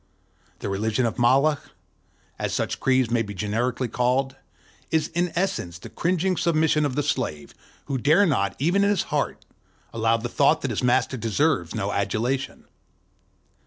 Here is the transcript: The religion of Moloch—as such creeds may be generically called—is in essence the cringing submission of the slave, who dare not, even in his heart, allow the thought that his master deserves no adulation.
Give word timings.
The 0.61 0.67
religion 0.67 1.05
of 1.05 1.19
Moloch—as 1.19 2.51
such 2.55 2.79
creeds 2.79 3.11
may 3.11 3.21
be 3.21 3.35
generically 3.35 3.87
called—is 3.87 5.09
in 5.09 5.31
essence 5.35 5.77
the 5.77 5.91
cringing 5.91 6.37
submission 6.37 6.85
of 6.87 6.95
the 6.95 7.03
slave, 7.03 7.53
who 7.85 7.99
dare 7.99 8.25
not, 8.25 8.55
even 8.57 8.83
in 8.83 8.89
his 8.89 9.03
heart, 9.13 9.45
allow 9.93 10.17
the 10.17 10.27
thought 10.27 10.61
that 10.61 10.71
his 10.71 10.81
master 10.81 11.17
deserves 11.17 11.75
no 11.75 11.91
adulation. 11.91 12.65